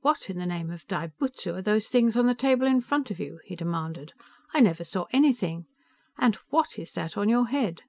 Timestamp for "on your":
7.18-7.48